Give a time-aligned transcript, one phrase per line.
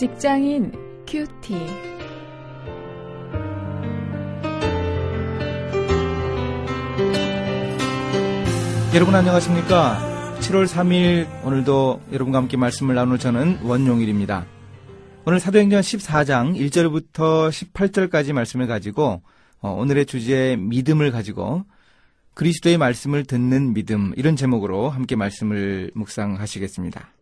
[0.00, 0.72] 직장인
[1.06, 1.54] 큐티.
[8.94, 10.38] 여러분 안녕하십니까?
[10.40, 14.46] 7월 3일 오늘도 여러분과 함께 말씀을 나눌 저는 원용일입니다.
[15.26, 19.20] 오늘 사도행전 14장 1절부터 18절까지 말씀을 가지고
[19.60, 21.66] 어, 오늘의 주제 믿음을 가지고
[22.32, 27.19] 그리스도의 말씀을 듣는 믿음 이런 제목으로 함께 말씀을 묵상하시겠습니다.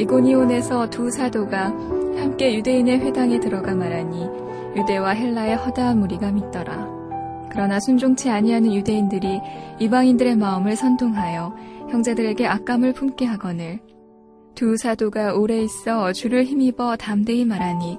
[0.00, 1.66] 이고니온에서 두 사도가
[2.16, 4.26] 함께 유대인의 회당에 들어가 말하니
[4.76, 6.88] 유대와 헬라의 허다한 무리가 믿더라.
[7.50, 9.40] 그러나 순종치 아니하는 유대인들이
[9.78, 11.54] 이방인들의 마음을 선동하여
[11.90, 13.80] 형제들에게 악감을 품게 하거늘
[14.54, 17.98] 두 사도가 오래 있어 주를 힘입어 담대히 말하니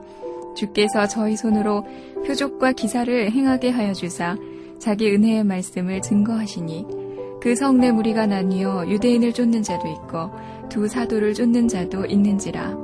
[0.56, 1.86] 주께서 저희 손으로
[2.26, 4.38] 표적과 기사를 행하게 하여 주사
[4.80, 7.01] 자기 은혜의 말씀을 증거하시니
[7.42, 10.30] 그 성내 무리가 나뉘어 유대인을 쫓는 자도 있고
[10.70, 12.78] 두 사도를 쫓는 자도 있는지라.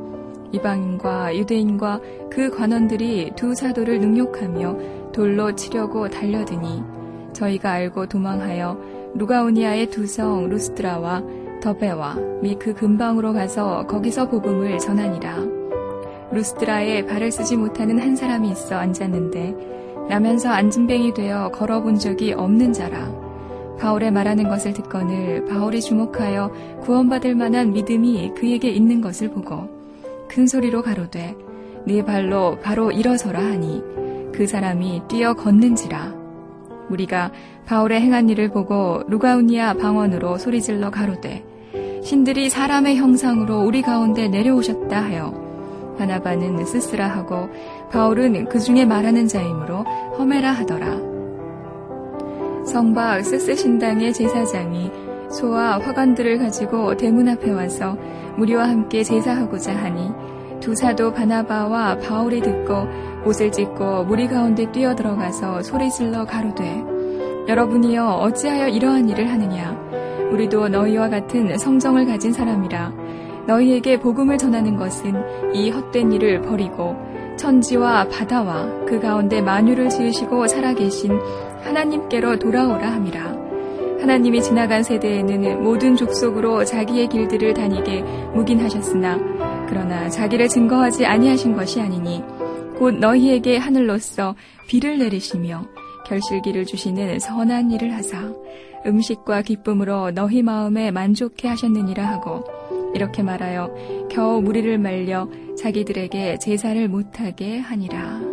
[0.51, 6.81] 이방인과 유대인과 그 관원들이 두 사도를 능욕하며 돌로 치려고 달려드니
[7.33, 8.77] 저희가 알고 도망하여
[9.15, 11.23] 루가오니아의 두 성 루스트라와
[11.61, 15.37] 더베와 미그 근방으로 가서 거기서 복음을 전하니라.
[16.31, 23.26] 루스트라에 발을 쓰지 못하는 한 사람이 있어 앉았는데 나면서 앉은뱅이 되어 걸어본 적이 없는 자라
[23.79, 29.69] 바울의 말하는 것을 듣거늘 바울이 주목하여 구원받을 만한 믿음이 그에게 있는 것을 보고
[30.27, 31.35] 큰 소리로 가로되
[31.85, 33.81] 네 발로 바로 일어서라 하니
[34.33, 36.15] 그 사람이 뛰어 걷는지라.
[36.89, 37.31] 우리가
[37.65, 41.43] 바울의 행한 일을 보고 루가우니아 방언으로 소리질러 가로되
[42.03, 47.49] 신들이 사람의 형상으로 우리 가운데 내려오셨다 하여 바나바는 스스라 하고
[47.91, 49.83] 바울은 그 중에 말하는 자이므로
[50.17, 51.16] 허메라 하더라
[52.67, 54.91] 성박 스스 신당의 제사장이
[55.31, 57.97] 소와 화관들을 가지고 대문 앞에 와서
[58.37, 60.11] 무리와 함께 제사하고자 하니
[60.59, 62.85] 두 사도 바나바와 바울이 듣고
[63.25, 66.83] 옷을 찢고 무리 가운데 뛰어 들어가서 소리질러 가로되
[67.47, 69.71] 여러분이여 어찌하여 이러한 일을 하느냐?
[70.31, 72.91] 우리도 너희와 같은 성정을 가진 사람이라.
[73.47, 76.97] 너희에게 복음을 전하는 것은 이 헛된 일을 버리고
[77.37, 81.17] 천지와 바다와 그 가운데 만유를 지으시고 살아계신
[81.67, 83.47] 하나님께로 돌아오라 함이라.
[83.99, 88.01] 하나님이 지나간 세대에는 모든 족속으로 자기의 길들을 다니게
[88.33, 92.23] 묵인하셨으나 그러나 자기를 증거하지 아니하신 것이 아니니
[92.77, 94.35] 곧 너희에게 하늘로서
[94.67, 95.65] 비를 내리시며
[96.05, 98.31] 결실기를 주시는 선한 일을 하사
[98.85, 102.45] 음식과 기쁨으로 너희 마음에 만족해 하셨느니라 하고
[102.93, 108.26] 이렇게 말하여 겨우 무리를 말려 자기들에게 제사를 못하게 하니라.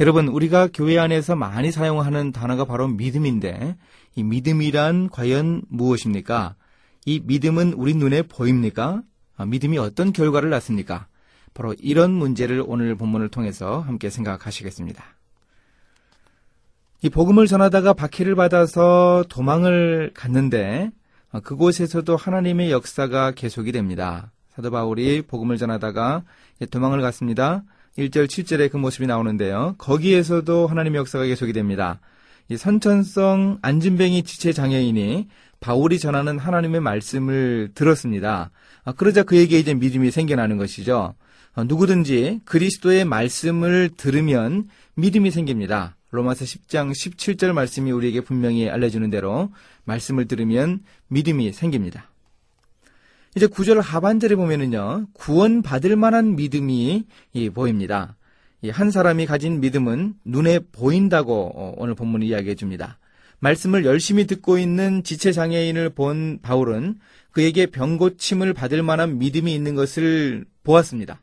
[0.00, 3.76] 여러분, 우리가 교회 안에서 많이 사용하는 단어가 바로 믿음인데,
[4.14, 6.54] 이 믿음이란 과연 무엇입니까?
[7.04, 9.02] 이 믿음은 우리 눈에 보입니까?
[9.36, 11.06] 아, 믿음이 어떤 결과를 낳습니까?
[11.52, 15.04] 바로 이런 문제를 오늘 본문을 통해서 함께 생각하시겠습니다.
[17.02, 20.90] 이 복음을 전하다가 박해를 받아서 도망을 갔는데
[21.30, 24.32] 아, 그곳에서도 하나님의 역사가 계속이 됩니다.
[24.48, 26.22] 사도 바울이 복음을 전하다가
[26.70, 27.64] 도망을 갔습니다.
[27.98, 29.74] 1절 7절에 그 모습이 나오는데요.
[29.78, 32.00] 거기에서도 하나님의 역사가 계속이 됩니다.
[32.48, 35.28] 이 선천성 안진뱅이 지체 장애인이
[35.60, 38.50] 바울이 전하는 하나님의 말씀을 들었습니다.
[38.84, 41.14] 아, 그러자 그에게 이제 믿음이 생겨나는 것이죠.
[41.54, 45.96] 아, 누구든지 그리스도의 말씀을 들으면 믿음이 생깁니다.
[46.10, 49.52] 로마서 10장 17절 말씀이 우리에게 분명히 알려주는 대로
[49.84, 52.09] 말씀을 들으면 믿음이 생깁니다.
[53.36, 57.04] 이제 구절 하반절에 보면은요, 구원받을 만한 믿음이
[57.54, 58.16] 보입니다.
[58.68, 62.98] 한 사람이 가진 믿음은 눈에 보인다고 어, 오늘 본문이 이야기해 줍니다.
[63.38, 66.96] 말씀을 열심히 듣고 있는 지체장애인을 본 바울은
[67.30, 71.22] 그에게 병고침을 받을 만한 믿음이 있는 것을 보았습니다.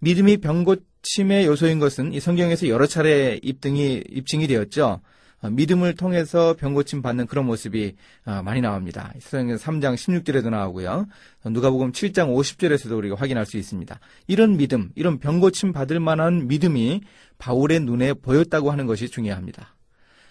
[0.00, 5.00] 믿음이 병고침의 요소인 것은 이 성경에서 여러 차례 입등이, 입증이 되었죠.
[5.44, 9.12] 어, 믿음을 통해서 병고침 받는 그런 모습이 어, 많이 나옵니다.
[9.20, 11.06] 사도행전 3장 16절에도 나오고요.
[11.44, 14.00] 누가복음 7장 50절에서도 우리가 확인할 수 있습니다.
[14.26, 17.02] 이런 믿음, 이런 병고침 받을 만한 믿음이
[17.36, 19.74] 바울의 눈에 보였다고 하는 것이 중요합니다.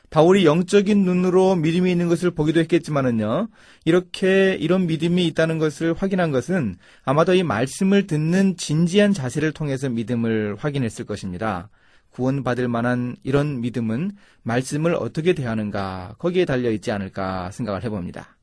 [0.10, 3.50] 바울이 영적인 눈으로 믿음이 있는 것을 보기도 했겠지만은요,
[3.86, 10.56] 이렇게 이런 믿음이 있다는 것을 확인한 것은 아마도 이 말씀을 듣는 진지한 자세를 통해서 믿음을
[10.60, 11.70] 확인했을 것입니다.
[12.14, 14.12] 구원받을 만한 이런 믿음은
[14.44, 18.38] 말씀을 어떻게 대하는가 거기에 달려 있지 않을까 생각을 해봅니다.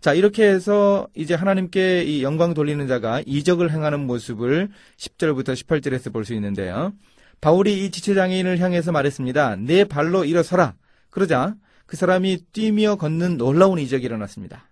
[0.00, 6.24] 자, 이렇게 해서 이제 하나님께 이 영광 돌리는 자가 이적을 행하는 모습을 10절부터 18절에서 볼
[6.24, 6.92] 수 있는데요.
[7.40, 9.56] 바울이 이 지체장애인을 향해서 말했습니다.
[9.56, 10.74] 내 발로 일어서라.
[11.10, 11.54] 그러자
[11.86, 14.67] 그 사람이 뛰며 걷는 놀라운 이적이 일어났습니다.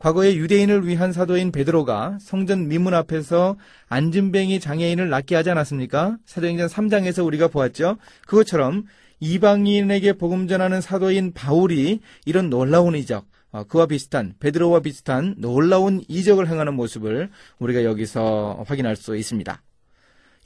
[0.00, 3.56] 과거에 유대인을 위한 사도인 베드로가 성전 미문 앞에서
[3.90, 6.16] 안진뱅이 장애인을 낫게 하지 않았습니까?
[6.24, 7.98] 사도행전 3장에서 우리가 보았죠.
[8.26, 8.84] 그것처럼
[9.20, 16.48] 이방인에게 복음 전하는 사도인 바울이 이런 놀라운 이적, 어, 그와 비슷한 베드로와 비슷한 놀라운 이적을
[16.48, 19.62] 행하는 모습을 우리가 여기서 확인할 수 있습니다.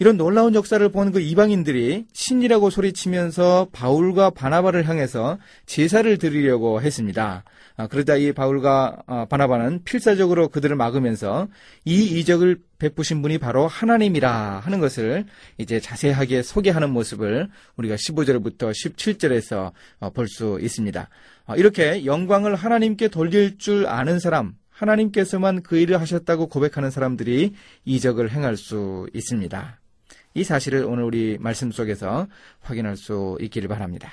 [0.01, 7.45] 이런 놀라운 역사를 본 그 이방인들이 신이라고 소리치면서 바울과 바나바를 향해서 제사를 드리려고 했습니다.
[7.77, 11.47] 아, 그러다 이 바울과 아, 바나바는 필사적으로 그들을 막으면서
[11.85, 15.27] 이 이적을 베푸신 분이 바로 하나님이라 하는 것을
[15.59, 19.71] 이제 자세하게 소개하는 모습을 우리가 15절부터 17절에서
[20.01, 21.09] 어, 볼수 있습니다.
[21.47, 27.55] 아, 이렇게 영광을 하나님께 돌릴 줄 아는 사람, 하나님께서만 그 일을 하셨다고 고백하는 사람들이
[27.85, 29.79] 이적을 행할 수 있습니다.
[30.35, 32.27] 이 사실을 오늘 우리 말씀 속에서
[32.61, 34.11] 확인할 수 있기를 바랍니다.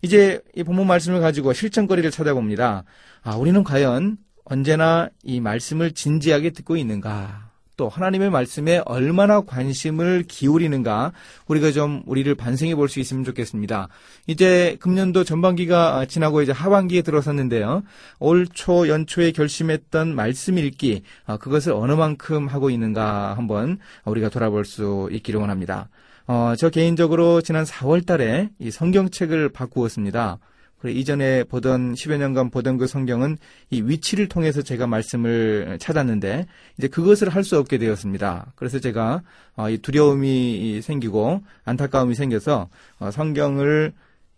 [0.00, 2.84] 이제 이 본문 말씀을 가지고 실천거리를 찾아봅니다.
[3.22, 7.51] 아, 우리는 과연 언제나 이 말씀을 진지하게 듣고 있는가?
[7.76, 11.12] 또 하나님의 말씀에 얼마나 관심을 기울이는가
[11.46, 13.88] 우리가 좀 우리를 반성해 볼 수 있으면 좋겠습니다.
[14.26, 17.82] 이제 금년도 전반기가 지나고 이제 하반기에 들어섰는데요.
[18.18, 24.64] 올 초 연초에 결심했던 말씀 읽기 아, 그것을 어느 만큼 하고 있는가 한번 우리가 돌아볼
[24.64, 25.88] 수 있기를 원합니다.
[26.26, 30.38] 어, 저 개인적으로 지난 4월 달에 이 성경책을 바꾸었습니다.
[30.82, 33.38] 그래, 이전에 보던 10여 년간 보던 그 성경은
[33.70, 36.46] 이 위치를 통해서 제가 말씀을 찾았는데
[36.76, 38.52] 이제 그것을 할 수 없게 되었습니다.
[38.56, 39.22] 그래서 제가
[39.56, 42.68] 어, 이 두려움이 생기고 안타까움이 생겨서
[42.98, 43.92] 어, 성경을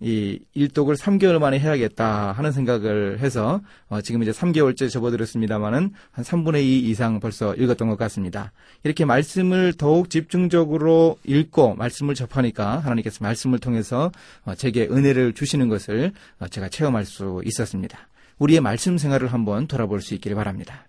[0.05, 6.62] 이 일독을 3개월 만에 해야겠다 하는 생각을 해서 어, 지금 이제 3개월째 접어들었습니다만은 한 3분의
[6.62, 8.53] 2 이상 벌써 읽었던 것 같습니다.
[8.83, 14.12] 이렇게 말씀을 더욱 집중적으로 읽고 말씀을 접하니까 하나님께서 말씀을 통해서
[14.45, 18.06] 어, 제게 은혜를 주시는 것을 어, 제가 체험할 수 있었습니다.
[18.39, 20.87] 우리의 말씀 생활을 한번 돌아볼 수 있기를 바랍니다.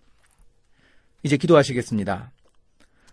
[1.24, 2.32] 이제 기도하시겠습니다.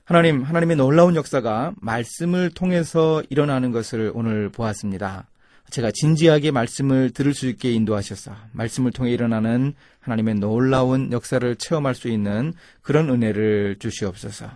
[0.05, 5.29] 하나님, 하나님의 놀라운 역사가 말씀을 통해서 일어나는 것을 오늘 보았습니다.
[5.73, 12.09] 제가 진지하게 말씀을 들을 수 있게 인도하셔서 말씀을 통해 일어나는 하나님의 놀라운 역사를 체험할 수
[12.09, 12.53] 있는
[12.83, 14.51] 그런 은혜를 주시옵소서.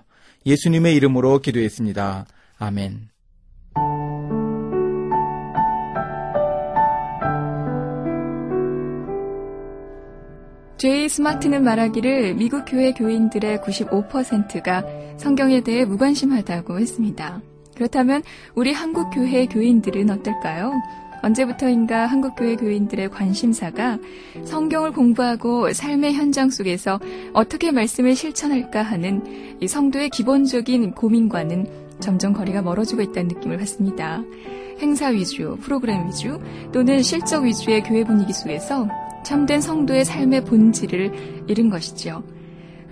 [0.44, 2.26] 예수님의 이름으로 기도했습니다.
[2.58, 3.08] 아멘.
[10.76, 14.84] 제이 스마트는 말하기를 미국 교회 교인들의 95%가
[15.16, 17.40] 성경에 대해 무관심하다고 했습니다.
[17.74, 18.22] 그렇다면
[18.54, 20.72] 우리 한국 교회 교인들은 어떨까요?
[21.26, 23.99] 언제부터인가 한국교회 교인들의 관심사가
[24.44, 27.00] 성경을 공부하고 삶의 현장 속에서
[27.32, 31.67] 어떻게 말씀을 실천할까 하는 이 성도의 기본적인 고민과는
[31.99, 34.23] 점점 거리가 멀어지고 있다는 느낌을 받습니다.
[34.81, 36.38] 행사 위주, 프로그램 위주
[36.73, 38.88] 또는 실적 위주의 교회 분위기 속에서
[39.25, 42.22] 참된 성도의 삶의 본질을 잃은 것이죠.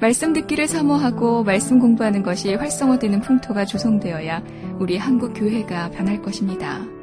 [0.00, 4.42] 말씀 듣기를 사모하고 말씀 공부하는 것이 활성화되는 풍토가 조성되어야
[4.80, 6.93] 우리 한국 교회가 변할 것입니다.